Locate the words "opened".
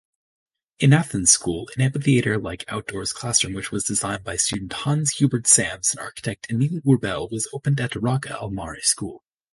7.53-7.79